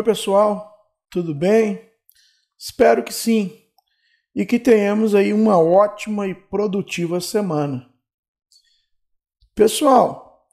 [0.00, 1.86] Oi, pessoal, tudo bem?
[2.58, 3.52] Espero que sim
[4.34, 7.86] e que tenhamos aí uma ótima e produtiva semana.
[9.54, 10.48] Pessoal,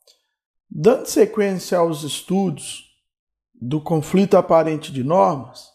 [0.70, 2.94] dando sequência aos estudos
[3.54, 5.70] do conflito aparente de normas,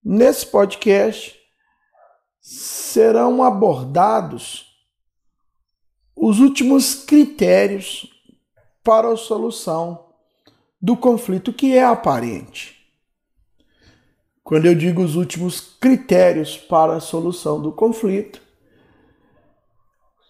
[0.00, 1.36] nesse podcast
[2.40, 4.64] serão abordados
[6.14, 8.08] os últimos critérios
[8.84, 10.14] para a solução
[10.80, 12.75] do conflito que é aparente.
[14.46, 18.40] Quando eu digo os últimos critérios para a solução do conflito,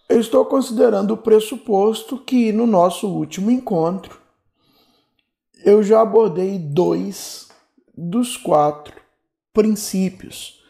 [0.09, 4.19] eu estou considerando o pressuposto que no nosso último encontro
[5.63, 7.49] eu já abordei dois
[7.95, 8.99] dos quatro
[9.53, 10.63] princípios,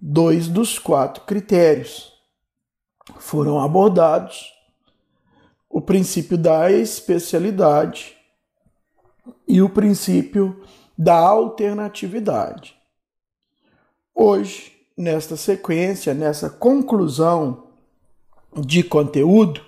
[0.00, 2.10] dois dos quatro critérios.
[3.18, 4.50] Foram abordados
[5.68, 8.16] o princípio da especialidade
[9.46, 10.64] e o princípio
[10.96, 12.80] da alternatividade.
[14.14, 17.66] Hoje, nesta sequência, nessa conclusão
[18.54, 19.62] de conteúdo,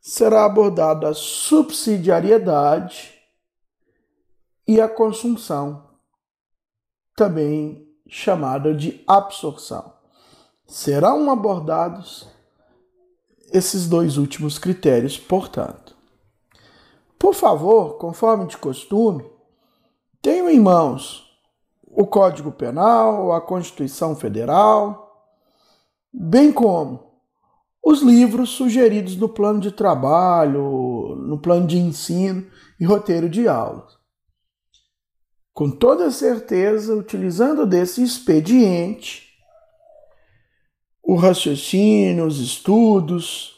[0.00, 3.14] será abordada a subsidiariedade
[4.66, 5.86] e a consunção,
[7.14, 9.92] também chamada de absorção.
[10.66, 12.26] Serão abordados
[13.52, 15.96] esses dois últimos critérios, portanto.
[17.18, 19.37] Por favor, conforme de costume,
[20.22, 21.26] tenho em mãos
[21.86, 25.32] o Código Penal, a Constituição Federal,
[26.12, 27.08] bem como
[27.82, 32.46] os livros sugeridos no plano de trabalho, no plano de ensino
[32.78, 33.96] e roteiro de aulas.
[35.52, 39.28] Com toda certeza, utilizando desse expediente,
[41.02, 43.56] o raciocínio, os estudos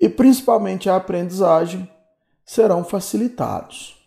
[0.00, 1.88] e principalmente a aprendizagem
[2.44, 3.99] serão facilitados.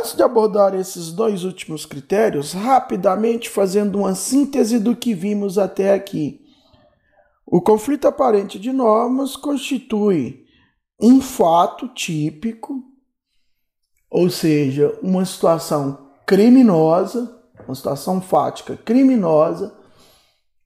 [0.00, 5.92] Antes de abordar esses dois últimos critérios, rapidamente fazendo uma síntese do que vimos até
[5.92, 6.40] aqui.
[7.44, 10.46] O conflito aparente de normas constitui
[10.98, 12.82] um fato típico,
[14.10, 17.38] ou seja, uma situação criminosa,
[17.68, 19.76] uma situação fática criminosa,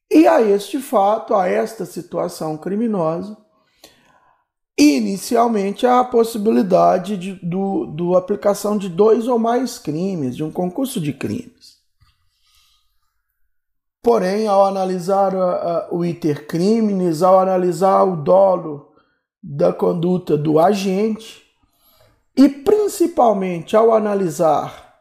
[0.08, 3.36] e a este fato, a esta situação criminosa,
[4.76, 11.00] Inicialmente, a possibilidade de do, do aplicação de dois ou mais crimes, de um concurso
[11.00, 11.78] de crimes.
[14.02, 18.92] Porém, ao analisar uh, o iter criminis, ao analisar o dolo
[19.42, 21.42] da conduta do agente,
[22.36, 24.92] e principalmente ao analisar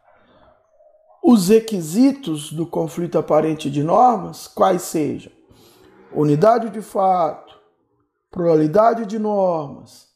[1.23, 5.31] os requisitos do conflito aparente de normas, quais sejam
[6.13, 7.42] unidade de fato,
[8.33, 10.07] pluralidade de normas,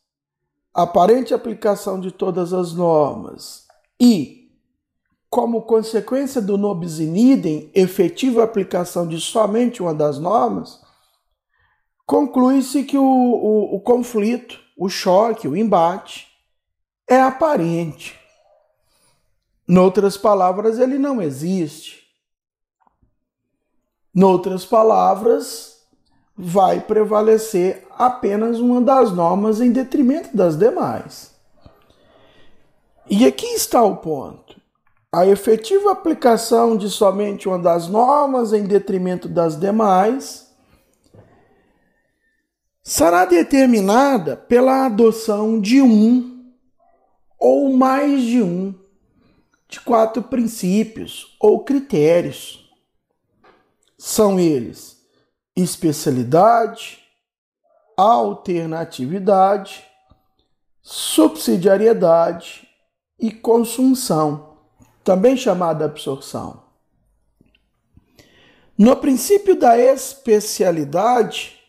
[0.74, 3.68] aparente aplicação de todas as normas
[4.02, 4.52] e,
[5.30, 10.82] como consequência do nobis in idem, efetiva aplicação de somente uma das normas,
[12.08, 16.28] conclui-se que o, o, o conflito, o choque, o embate
[17.08, 18.20] é aparente.
[19.68, 22.08] Noutras palavras, ele não existe.
[24.12, 25.78] Noutras palavras,
[26.38, 31.34] vai prevalecer apenas uma das normas em detrimento das demais.
[33.10, 34.56] E aqui está o ponto.
[35.12, 40.54] A efetiva aplicação de somente uma das normas em detrimento das demais
[42.84, 46.54] será determinada pela adoção de um
[47.40, 48.76] ou mais de um
[49.70, 52.70] de quatro princípios ou critérios.
[53.98, 54.98] São eles
[55.56, 57.00] especialidade,
[57.98, 59.84] alternatividade,
[60.82, 62.68] subsidiariedade
[63.20, 64.60] e consunção,
[65.04, 66.62] também chamada absorção.
[68.78, 71.60] No princípio da especialidade,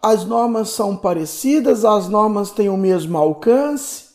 [0.00, 4.14] as normas são parecidas, as normas têm o mesmo alcance,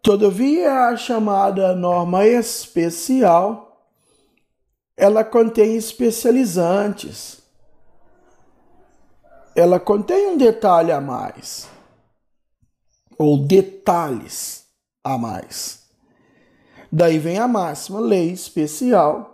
[0.00, 3.66] todavia a chamada norma especial
[4.96, 7.35] ela contém especializantes.
[9.56, 11.66] Ela contém um detalhe a mais,
[13.18, 14.66] ou detalhes
[15.02, 15.86] a mais.
[16.92, 19.32] Daí vem a máxima: lei especial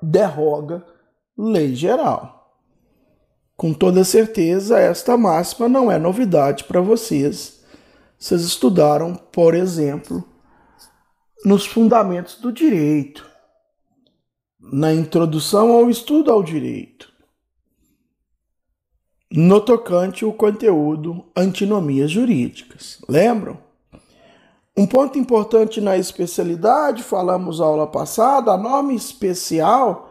[0.00, 0.86] derroga
[1.36, 2.56] lei geral.
[3.56, 7.60] Com toda certeza, esta máxima não é novidade para vocês.
[8.16, 10.24] Vocês estudaram, por exemplo,
[11.44, 13.28] nos fundamentos do direito
[14.60, 17.12] na introdução ao estudo ao direito.
[19.30, 22.98] No tocante o conteúdo antinomias jurídicas.
[23.08, 23.58] Lembram?
[24.76, 30.10] Um ponto importante na especialidade, falamos aula passada, a norma especial,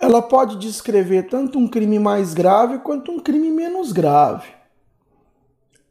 [0.00, 4.48] ela pode descrever tanto um crime mais grave quanto um crime menos grave.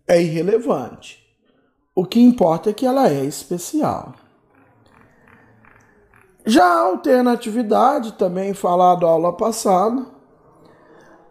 [0.08, 1.24] É irrelevante.
[1.94, 4.16] O que importa é que ela é especial.
[6.46, 10.17] Já a alternatividade, também falado aula passada,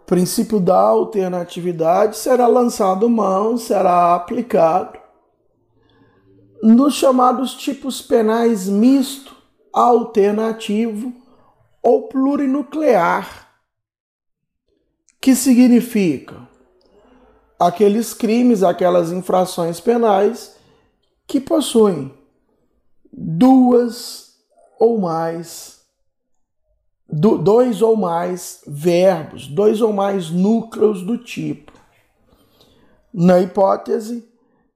[0.06, 4.98] princípio da alternatividade será lançado mão, será aplicado
[6.62, 9.36] nos chamados tipos penais misto,
[9.72, 11.12] alternativo
[11.82, 13.48] ou plurinuclear,
[15.20, 16.48] que significa
[17.58, 20.56] aqueles crimes, aquelas infrações penais
[21.26, 22.12] que possuem
[23.12, 24.34] duas
[24.78, 25.75] ou mais
[27.18, 31.72] do, dois ou mais verbos, dois ou mais núcleos do tipo.
[33.12, 34.28] Na hipótese,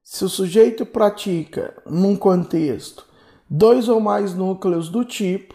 [0.03, 3.05] se o sujeito pratica, num contexto,
[3.49, 5.55] dois ou mais núcleos do tipo,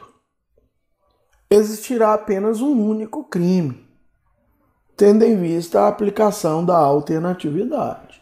[1.50, 3.84] existirá apenas um único crime,
[4.96, 8.22] tendo em vista a aplicação da alternatividade.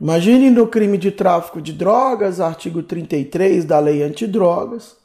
[0.00, 5.01] Imagine no crime de tráfico de drogas, artigo 33 da Lei Antidrogas,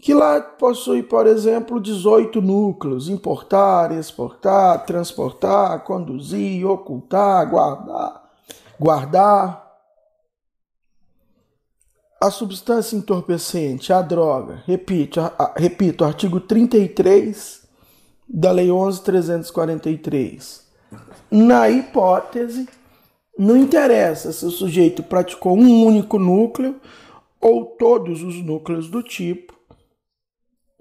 [0.00, 8.30] que lá possui, por exemplo, 18 núcleos: importar, exportar, transportar, conduzir, ocultar, guardar,
[8.78, 9.68] guardar.
[12.22, 17.66] A substância entorpecente, a droga, repito, a, a, repito, artigo 33
[18.28, 20.60] da Lei 11.343.
[21.30, 22.68] Na hipótese,
[23.38, 26.78] não interessa se o sujeito praticou um único núcleo
[27.40, 29.59] ou todos os núcleos do tipo,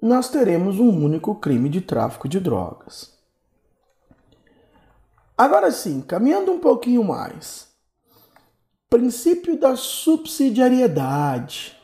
[0.01, 3.15] nós teremos um único crime de tráfico de drogas.
[5.37, 7.69] Agora sim, caminhando um pouquinho mais.
[8.89, 11.77] Princípio da subsidiariedade.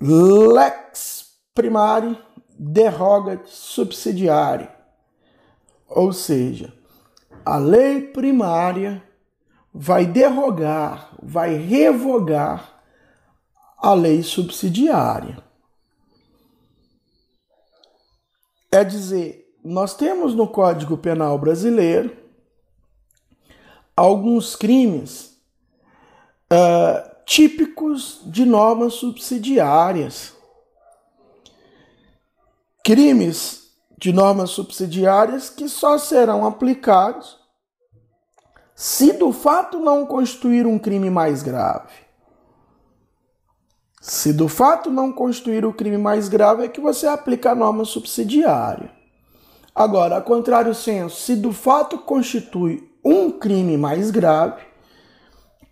[0.00, 2.18] Lex primari
[2.58, 4.74] derogat subsidiária.
[5.88, 6.72] Ou seja,
[7.44, 9.02] a lei primária
[9.72, 12.82] vai derrogar, vai revogar
[13.78, 15.42] a lei subsidiária.
[18.74, 22.16] É dizer, nós temos no Código Penal brasileiro
[23.94, 25.36] alguns crimes
[26.50, 30.32] uh, típicos de normas subsidiárias.
[32.82, 37.38] Crimes de normas subsidiárias que só serão aplicados
[38.74, 41.92] se do fato não constituir um crime mais grave.
[44.04, 47.84] Se do fato não constituir o crime mais grave, é que você aplica a norma
[47.84, 48.90] subsidiária.
[49.72, 54.60] Agora, a contrário senso, se do fato constitui um crime mais grave,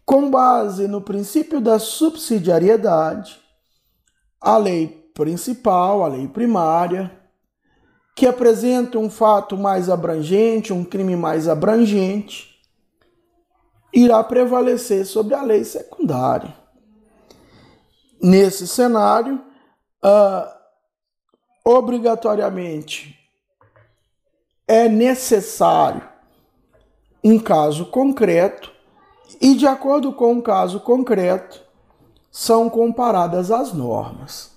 [0.07, 3.37] com base no princípio da subsidiariedade,
[4.41, 7.11] a lei principal, a lei primária,
[8.15, 12.49] que apresenta um fato mais abrangente, um crime mais abrangente,
[13.93, 16.60] irá prevalecer sobre a lei secundária.
[18.23, 19.41] Nesse cenário,
[20.05, 20.61] uh,
[21.65, 23.19] obrigatoriamente
[24.69, 26.03] é necessário
[27.25, 28.71] um caso concreto
[29.41, 31.63] e, de acordo com o caso concreto,
[32.31, 34.51] são comparadas as normas.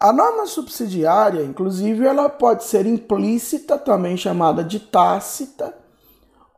[0.00, 5.76] A norma subsidiária, inclusive, ela pode ser implícita, também chamada de tácita,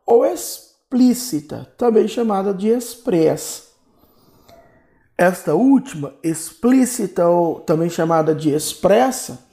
[0.05, 3.70] ou explícita, também chamada de expressa.
[5.21, 9.47] Esta última, explícita ou também chamada de expressa,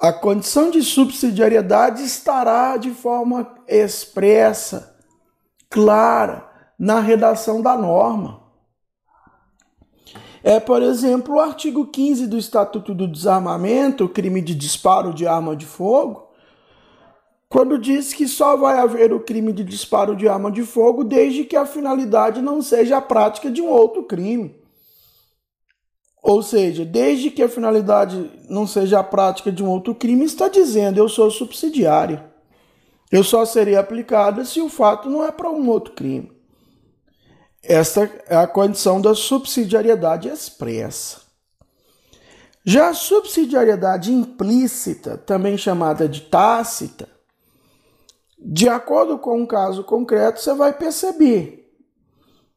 [0.00, 4.96] a condição de subsidiariedade estará de forma expressa,
[5.68, 8.44] clara, na redação da norma.
[10.40, 15.26] É, por exemplo, o artigo 15 do Estatuto do Desarmamento, o crime de disparo de
[15.26, 16.28] arma de fogo,
[17.48, 21.42] quando diz que só vai haver o crime de disparo de arma de fogo desde
[21.42, 24.61] que a finalidade não seja a prática de um outro crime.
[26.22, 30.46] Ou seja, desde que a finalidade não seja a prática de um outro crime, está
[30.46, 32.22] dizendo eu sou subsidiário.
[33.10, 36.30] Eu só serei aplicada se o fato não é para um outro crime.
[37.62, 41.20] Esta é a condição da subsidiariedade expressa.
[42.64, 47.08] Já a subsidiariedade implícita, também chamada de tácita,
[48.38, 51.61] de acordo com um caso concreto, você vai perceber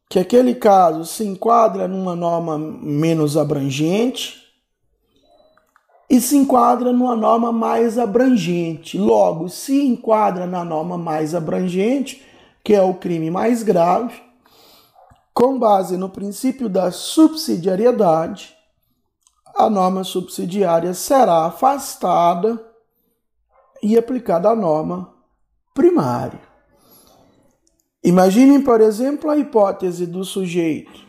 [0.08, 4.42] que aquele caso se enquadra numa norma menos abrangente
[6.08, 8.96] e se enquadra numa norma mais abrangente.
[8.96, 12.24] Logo, se enquadra na norma mais abrangente,
[12.62, 14.22] que é o crime mais grave,
[15.34, 18.56] com base no princípio da subsidiariedade,
[19.54, 22.62] a norma subsidiária será afastada
[23.82, 25.12] e aplicada à norma
[25.74, 26.55] primária.
[28.06, 31.04] Imaginem, por exemplo, a hipótese do sujeito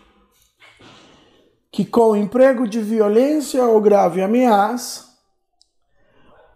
[1.71, 5.05] que, com emprego de violência ou grave ameaça,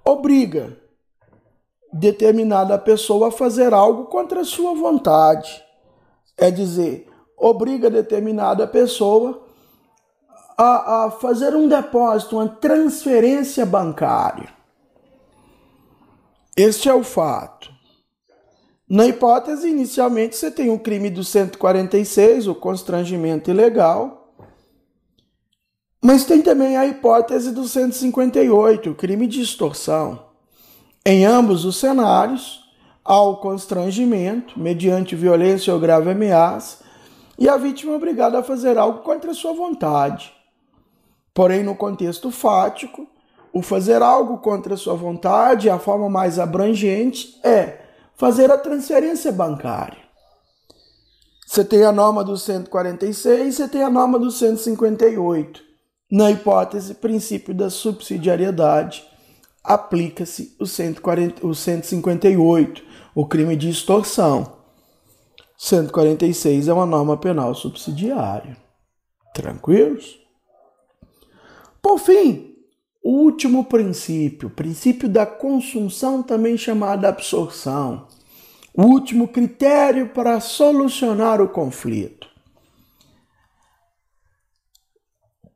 [0.04, 0.76] obriga
[1.94, 5.64] determinada pessoa a fazer algo contra a sua vontade.
[6.36, 7.08] É dizer,
[7.38, 9.46] obriga determinada pessoa
[10.58, 14.50] a, a fazer um depósito, uma transferência bancária.
[16.58, 17.71] Este é o fato.
[18.94, 24.34] Na hipótese, inicialmente, você tem o crime do 146, o constrangimento ilegal,
[26.04, 30.26] mas tem também a hipótese do 158, o crime de extorsão.
[31.06, 32.70] Em ambos os cenários,
[33.06, 36.84] há o constrangimento, mediante violência ou grave ameaça,
[37.40, 40.34] e a vítima é obrigada a fazer algo contra sua vontade.
[41.34, 43.08] Porém, no contexto fático,
[43.54, 50.02] o fazer algo contra sua vontade, a forma mais abrangente, é fazer a transferência bancária.
[51.46, 55.62] Você tem a norma do 146, você tem a norma do 158.
[56.10, 59.04] Na hipótese princípio da subsidiariedade,
[59.64, 64.60] aplica-se o, 140, o 158, o crime de extorsão.
[65.58, 68.58] 146 é uma norma penal subsidiária.
[69.34, 70.20] Tranquilos?
[71.82, 72.51] Por fim,
[73.04, 78.08] o último princípio, princípio da consunção, também chamada absorção.
[78.74, 82.32] O último critério para solucionar o conflito.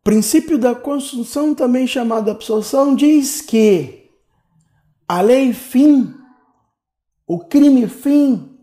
[0.05, 4.07] princípio da consunção, também chamada absorção, diz que
[5.07, 6.13] a lei fim,
[7.25, 8.55] o crime fim,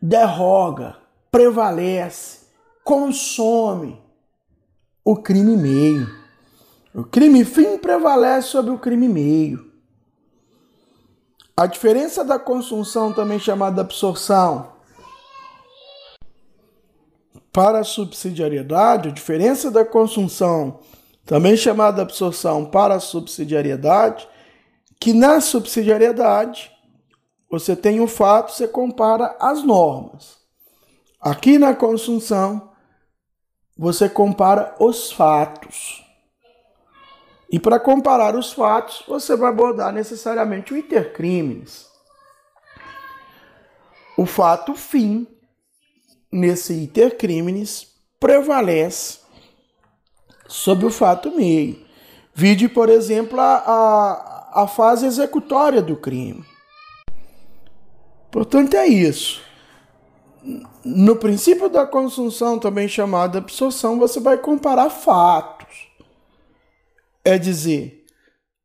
[0.00, 0.96] derroga,
[1.30, 2.46] prevalece,
[2.82, 4.02] consome
[5.04, 6.17] o crime meio.
[6.94, 9.70] O crime fim prevalece sobre o crime meio.
[11.56, 14.72] A diferença da consunção, também chamada absorção,
[17.52, 20.80] para a subsidiariedade, a diferença da consunção,
[21.26, 24.28] também chamada absorção para a subsidiariedade,
[25.00, 26.70] que na subsidiariedade
[27.50, 30.38] você tem o fato, você compara as normas.
[31.20, 32.70] Aqui na consunção,
[33.76, 36.07] você compara os fatos.
[37.50, 41.88] E para comparar os fatos, você vai abordar necessariamente o intercrimes.
[44.16, 45.26] O fato fim,
[46.30, 47.86] nesse intercrimes,
[48.20, 49.20] prevalece
[50.46, 51.86] sobre o fato meio.
[52.34, 56.44] Vide, por exemplo, a, a, a fase executória do crime.
[58.30, 59.40] Portanto, é isso.
[60.84, 65.87] No princípio da consunção, também chamada absorção, você vai comparar fatos
[67.28, 68.06] é dizer,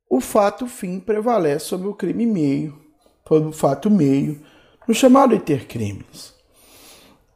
[0.10, 2.82] o fato fim prevalece sobre o crime meio,
[3.27, 4.41] sobre o fato meio,
[4.88, 6.34] no chamado intercrimes.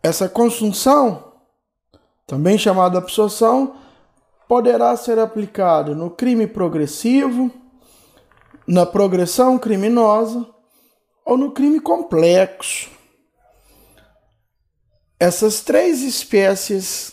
[0.02, 1.34] Essa consunção,
[2.26, 3.76] também chamada absorção,
[4.48, 7.52] poderá ser aplicada no crime progressivo,
[8.66, 10.48] na progressão criminosa
[11.26, 12.90] ou no crime complexo.
[15.20, 17.12] Essas três espécies,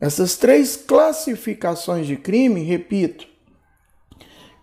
[0.00, 3.29] essas três classificações de crime, repito,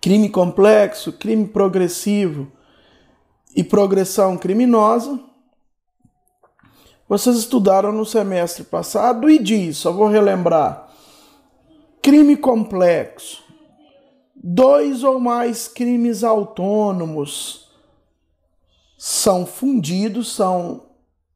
[0.07, 2.49] crime complexo, crime progressivo
[3.53, 5.19] e progressão criminosa.
[7.09, 10.87] Vocês estudaram no semestre passado e diz, só vou relembrar:
[12.01, 13.43] crime complexo,
[14.33, 17.69] dois ou mais crimes autônomos
[18.97, 20.85] são fundidos, são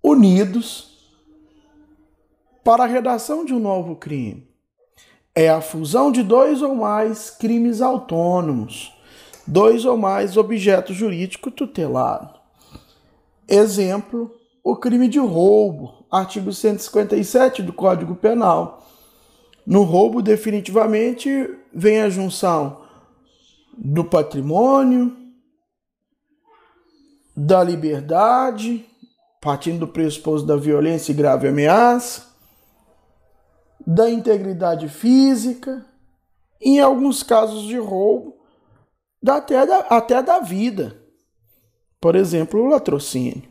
[0.01, 1.11] unidos
[2.63, 4.50] para a redação de um novo crime
[5.33, 8.93] é a fusão de dois ou mais crimes autônomos,
[9.47, 12.39] dois ou mais objetos jurídicos tutelados.
[13.47, 14.31] Exemplo,
[14.63, 18.85] o crime de roubo, artigo 157 do Código Penal.
[19.65, 21.29] No roubo, definitivamente,
[21.73, 22.81] vem a junção
[23.77, 25.15] do patrimônio,
[27.35, 28.85] da liberdade,
[29.39, 32.30] partindo do pressuposto da violência e grave ameaça,
[33.85, 35.85] da integridade física,
[36.59, 38.37] em alguns casos de roubo,
[39.25, 40.97] até da, até da vida.
[41.99, 43.43] Por exemplo, o latrocínio.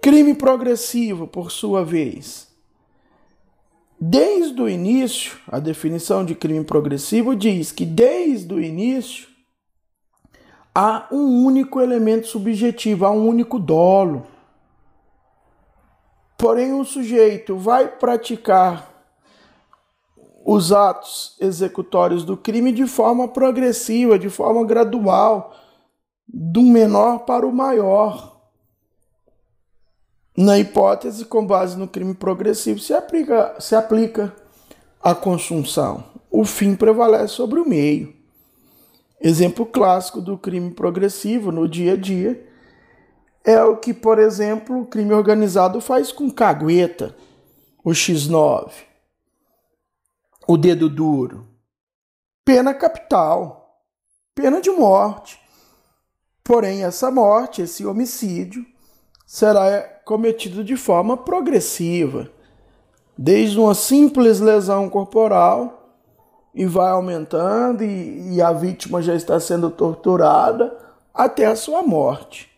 [0.00, 2.46] Crime progressivo, por sua vez,
[3.98, 9.26] Desde o início, a definição de crime progressivo diz que desde o início
[10.74, 14.26] há um único elemento subjetivo, há um único dolo.
[16.36, 18.94] Porém, o sujeito vai praticar
[20.44, 25.54] os atos executórios do crime de forma progressiva, de forma gradual,
[26.28, 28.40] do menor para o maior.
[30.36, 34.34] Na hipótese, com base no crime progressivo, se aplica, se aplica
[35.02, 36.04] a consunção.
[36.30, 38.14] O fim prevalece sobre o meio.
[39.20, 42.46] Exemplo clássico do crime progressivo no dia a dia
[43.46, 47.14] é o que, por exemplo, o crime organizado faz com cagueta,
[47.84, 48.72] o X9,
[50.48, 51.46] o dedo duro.
[52.44, 53.84] Pena capital,
[54.34, 55.40] pena de morte.
[56.42, 58.66] Porém, essa morte, esse homicídio,
[59.24, 62.28] será cometido de forma progressiva,
[63.16, 65.94] desde uma simples lesão corporal
[66.52, 70.76] e vai aumentando e, e a vítima já está sendo torturada
[71.14, 72.55] até a sua morte.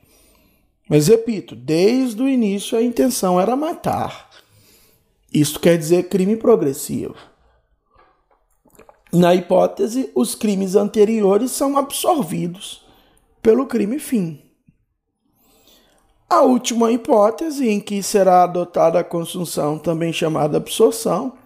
[0.88, 4.30] Mas repito, desde o início a intenção era matar.
[5.32, 7.14] Isto quer dizer crime progressivo.
[9.12, 12.84] Na hipótese, os crimes anteriores são absorvidos
[13.42, 14.42] pelo crime fim.
[16.28, 21.38] A última hipótese, em que será adotada a consunção, também chamada absorção,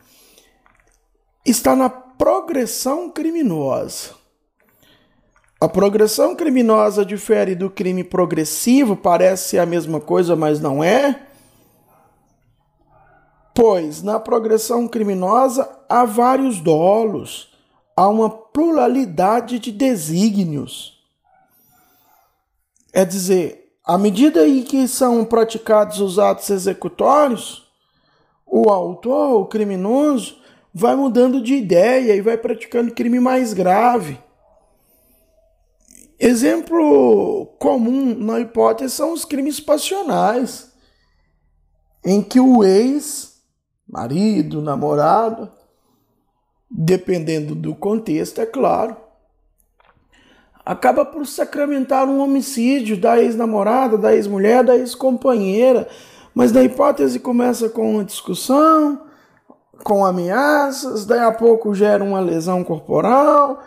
[1.44, 4.21] está na progressão criminosa.
[5.62, 11.24] A progressão criminosa difere do crime progressivo, parece a mesma coisa, mas não é.
[13.54, 17.56] Pois na progressão criminosa há vários dolos,
[17.96, 21.00] há uma pluralidade de desígnios.
[22.92, 27.70] É dizer, à medida em que são praticados os atos executórios,
[28.44, 30.38] o autor, o criminoso,
[30.74, 34.18] vai mudando de ideia e vai praticando crime mais grave.
[36.24, 40.70] Exemplo comum na hipótese são os crimes passionais,
[42.04, 43.42] em que o ex,
[43.88, 45.50] marido, namorado,
[46.70, 48.96] dependendo do contexto, é claro,
[50.64, 55.88] acaba por sacramentar um homicídio da ex-namorada, da ex-mulher, da ex-companheira,
[56.32, 59.06] mas na hipótese começa com uma discussão,
[59.82, 63.60] com ameaças, daí a pouco gera uma lesão corporal,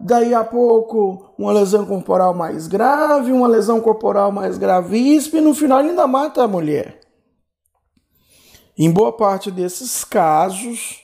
[0.00, 5.54] daí a pouco uma lesão corporal mais grave, uma lesão corporal mais gravíssima e no
[5.54, 7.00] final ainda mata a mulher.
[8.76, 11.02] Em boa parte desses casos,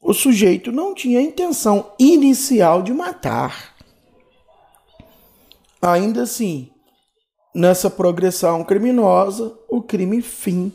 [0.00, 3.74] o sujeito não tinha intenção inicial de matar.
[5.80, 6.70] Ainda assim,
[7.54, 10.72] nessa progressão criminosa, o crime fim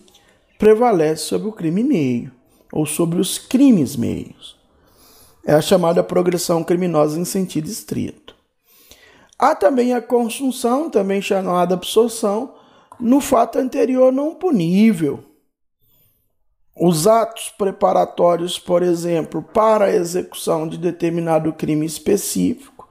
[0.57, 2.31] prevalece sobre o crime meio,
[2.71, 4.62] ou sobre os crimes meios.
[5.45, 8.33] É a chamada progressão criminosa em sentido estrito.
[9.37, 12.55] Há também a consunção, também chamada absorção,
[12.99, 15.23] no fato anterior não punível.
[16.79, 22.87] Os atos preparatórios, por exemplo, para a execução de determinado crime específico.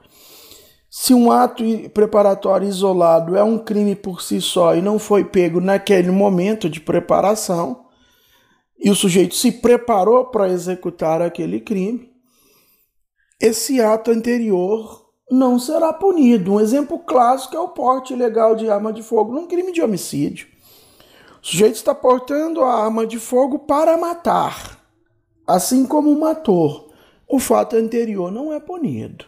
[0.89, 5.59] Se um ato preparatório isolado é um crime por si só e não foi pego
[5.59, 7.87] naquele momento de preparação,
[8.77, 12.12] e o sujeito se preparou para executar aquele crime,
[13.39, 16.53] esse ato anterior não será punido.
[16.53, 20.47] Um exemplo clássico é o porte ilegal de arma de fogo num crime de homicídio.
[21.41, 24.79] O sujeito está portando a arma de fogo para matar,
[25.45, 26.91] assim como matou.
[27.27, 29.25] O fato anterior não é punido.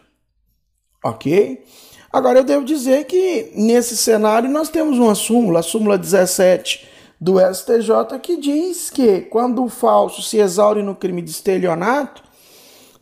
[1.04, 1.64] Ok?
[2.12, 6.88] Agora eu devo dizer que nesse cenário nós temos uma súmula, a súmula 17
[7.20, 12.22] do STJ, que diz que quando o falso se exaure no crime de estelionato,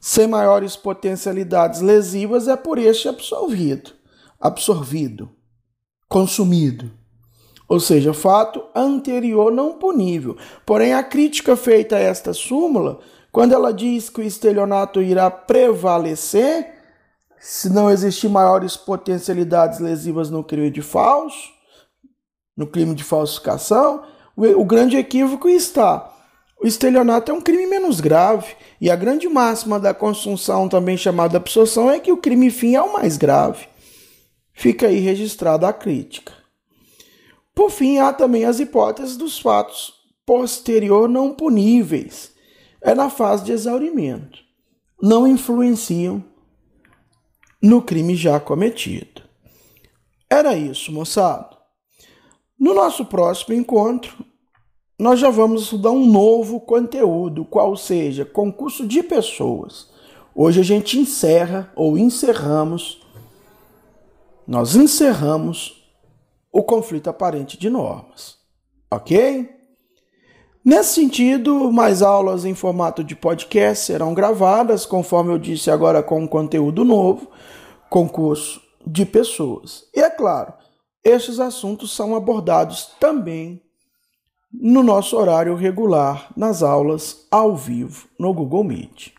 [0.07, 3.93] sem maiores potencialidades lesivas é por este absolvido,
[4.39, 5.31] absorvido,
[6.11, 6.91] consumido.
[7.67, 10.37] Ou seja, fato anterior não punível.
[10.67, 13.01] Porém, a crítica feita a esta súmula,
[13.33, 16.75] quando ela diz que o estelionato irá prevalecer,
[17.41, 21.51] se não existir maiores potencialidades lesivas no crime de falso,
[22.55, 24.03] no crime de falsificação,
[24.37, 26.14] o grande equívoco está
[26.65, 31.37] o estelionato é um crime menos grave, e a grande máxima da consunção, também chamada
[31.37, 33.69] absorção, é que o crime fim é o mais grave.
[34.55, 36.33] Fica aí registrada a crítica.
[37.55, 39.93] Por fim, há também as hipóteses dos fatos
[40.25, 42.33] posterior não puníveis.
[42.81, 44.39] É na fase de exaurimento.
[45.03, 46.25] Não influenciam
[47.61, 49.21] no crime já cometido.
[50.31, 51.59] Era isso, moçada.
[52.59, 54.25] No nosso próximo encontro,
[54.99, 59.89] nós já vamos estudar um novo conteúdo, qual seja concurso de pessoas.
[60.35, 63.03] Hoje a gente encerra ou encerramos,
[64.47, 65.85] nós encerramos
[66.53, 68.37] o conflito aparente de normas,
[68.91, 69.51] ok?
[70.65, 76.21] Nesse sentido, mais aulas em formato de podcast serão gravadas, conforme eu disse agora, com
[76.21, 77.29] um conteúdo novo,
[77.91, 79.85] concurso de pessoas.
[79.95, 80.55] E é claro,
[81.03, 83.61] estes assuntos são abordados também
[84.61, 89.13] no nosso horário regular, nas aulas ao vivo no Google Meet.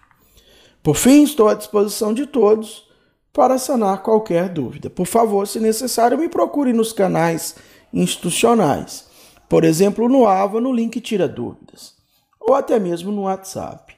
[0.82, 2.88] Por fim, estou à disposição de todos
[3.34, 4.90] para sanar qualquer dúvida.
[4.90, 7.56] Por favor, se necessário, me procure nos canais
[7.94, 9.08] institucionais,
[9.50, 11.94] por exemplo, no AVA, no link Tira Dúvidas,
[12.40, 13.94] ou até mesmo no WhatsApp.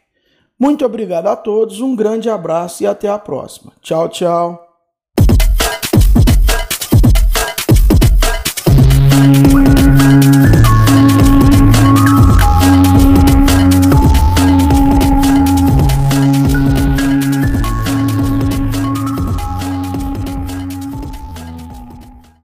[0.60, 3.74] Muito obrigado a todos, um grande abraço e até a próxima.
[3.82, 4.64] Tchau, tchau.